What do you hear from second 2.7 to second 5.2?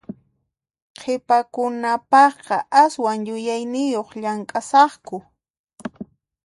aswan yuyayniyuq llamk'asaqku.